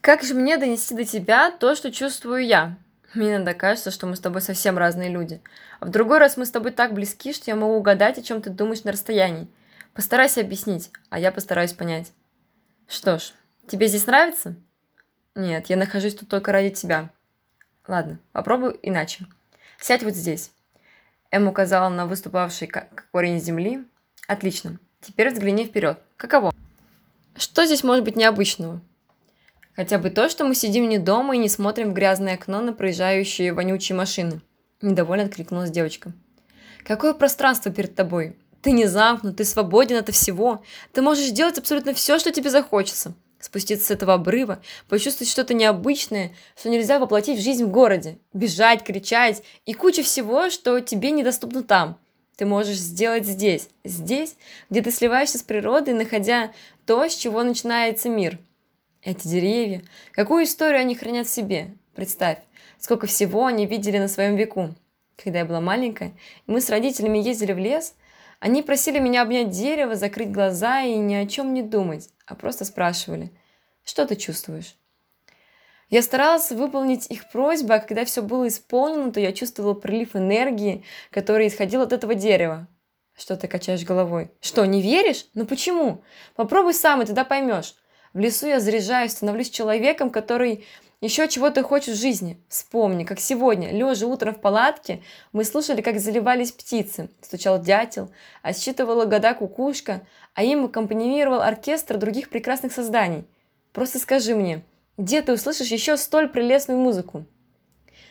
[0.00, 2.78] Как же мне донести до тебя то, что чувствую я?
[3.12, 5.42] Мне иногда кажется, что мы с тобой совсем разные люди.
[5.78, 8.40] А в другой раз мы с тобой так близки, что я могу угадать, о чем
[8.40, 9.46] ты думаешь на расстоянии.
[9.92, 12.12] Постарайся объяснить, а я постараюсь понять.
[12.88, 13.32] Что ж,
[13.66, 14.54] тебе здесь нравится?
[15.34, 17.10] Нет, я нахожусь тут только ради тебя.
[17.86, 19.26] Ладно, попробую иначе.
[19.78, 20.50] Сядь вот здесь.
[21.30, 22.70] Эм указала на выступавший
[23.12, 23.84] корень земли.
[24.26, 24.78] Отлично.
[25.02, 25.98] Теперь взгляни вперед.
[26.16, 26.54] Каково?
[27.36, 28.80] Что здесь может быть необычного?
[29.80, 32.74] Хотя бы то, что мы сидим не дома и не смотрим в грязное окно на
[32.74, 34.42] проезжающие вонючие машины.
[34.82, 36.12] Недовольно откликнулась девочка.
[36.84, 38.36] Какое пространство перед тобой?
[38.60, 40.62] Ты не замкнут, ты свободен от всего.
[40.92, 43.14] Ты можешь делать абсолютно все, что тебе захочется.
[43.38, 48.18] Спуститься с этого обрыва, почувствовать что-то необычное, что нельзя воплотить в жизнь в городе.
[48.34, 51.98] Бежать, кричать и куча всего, что тебе недоступно там.
[52.36, 54.36] Ты можешь сделать здесь, здесь,
[54.68, 56.52] где ты сливаешься с природой, находя
[56.84, 58.38] то, с чего начинается мир–
[59.02, 59.82] эти деревья,
[60.12, 61.74] какую историю они хранят в себе?
[61.94, 62.38] Представь,
[62.78, 64.74] сколько всего они видели на своем веку.
[65.22, 66.12] Когда я была маленькая,
[66.46, 67.94] и мы с родителями ездили в лес,
[68.38, 72.64] они просили меня обнять дерево, закрыть глаза и ни о чем не думать, а просто
[72.64, 73.30] спрашивали,
[73.84, 74.76] что ты чувствуешь?
[75.90, 80.84] Я старалась выполнить их просьбы, а когда все было исполнено, то я чувствовала прилив энергии,
[81.10, 82.68] который исходил от этого дерева.
[83.18, 84.30] Что ты качаешь головой?
[84.40, 85.26] Что, не веришь?
[85.34, 86.02] Ну почему?
[86.36, 87.74] Попробуй сам, и тогда поймешь.
[88.12, 90.64] В лесу я заряжаюсь, становлюсь человеком, который
[91.00, 92.36] еще чего-то хочет в жизни.
[92.48, 95.02] Вспомни, как сегодня, лежа утром в палатке,
[95.32, 97.08] мы слушали, как заливались птицы.
[97.22, 98.10] Стучал дятел,
[98.42, 100.02] отсчитывала года кукушка,
[100.34, 103.24] а им аккомпанировал оркестр других прекрасных созданий.
[103.72, 104.62] Просто скажи мне,
[104.98, 107.24] где ты услышишь еще столь прелестную музыку?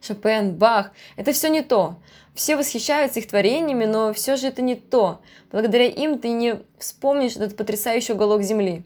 [0.00, 2.00] Шопен, Бах– это все не то.
[2.34, 5.20] Все восхищаются их творениями, но все же это не то.
[5.52, 8.82] Благодаря им ты не вспомнишь этот потрясающий уголок земли.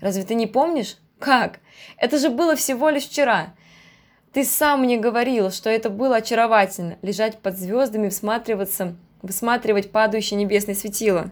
[0.00, 0.96] Разве ты не помнишь?
[1.18, 1.60] Как?
[1.96, 3.54] Это же было всего лишь вчера.
[4.32, 10.74] Ты сам мне говорил, что это было очаровательно, лежать под звездами, всматриваться, высматривать падающее небесное
[10.74, 11.30] светило.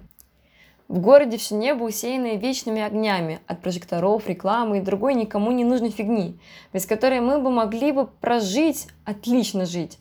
[0.88, 5.90] В городе все небо усеянное вечными огнями от прожекторов, рекламы и другой никому не нужной
[5.90, 6.38] фигни,
[6.72, 9.98] без которой мы бы могли бы прожить, отлично жить.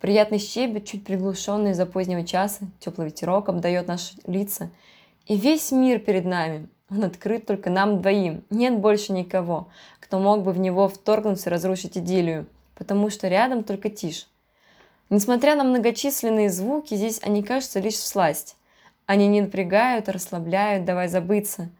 [0.00, 4.70] Приятный щебет, чуть приглушенный из-за позднего часа, теплый ветерок обдает наши лица,
[5.26, 8.44] и весь мир перед нами, он открыт только нам двоим.
[8.50, 9.68] Нет больше никого,
[10.00, 14.26] кто мог бы в него вторгнуться и разрушить идиллию, потому что рядом только тишь.
[15.10, 18.56] Несмотря на многочисленные звуки, здесь они кажутся лишь всласть.
[19.06, 21.70] Они не напрягают, а расслабляют, давай забыться.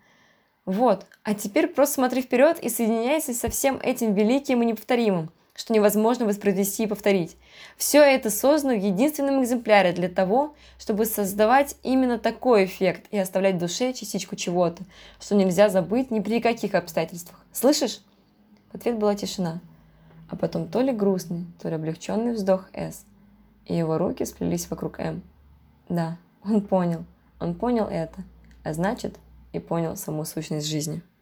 [0.65, 5.73] Вот, а теперь просто смотри вперед и соединяйся со всем этим великим и неповторимым что
[5.73, 7.37] невозможно воспроизвести и повторить.
[7.77, 13.57] Все это создано в единственном экземпляре для того, чтобы создавать именно такой эффект и оставлять
[13.57, 14.85] в душе частичку чего-то,
[15.21, 17.45] что нельзя забыть ни при каких обстоятельствах.
[17.53, 18.01] Слышишь?
[18.71, 19.61] В ответ была тишина,
[20.31, 23.05] а потом то ли грустный, то ли облегченный вздох С,
[23.67, 25.23] и его руки сплелись вокруг М.
[25.89, 27.05] Да, он понял,
[27.41, 28.23] он понял это,
[28.63, 29.17] а значит
[29.53, 31.03] и понял саму сущность жизни.